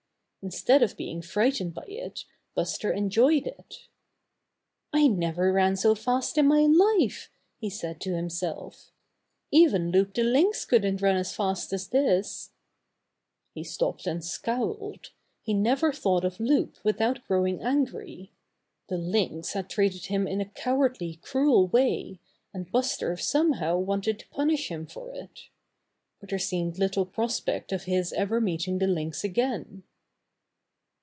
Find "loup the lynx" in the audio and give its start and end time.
9.93-10.65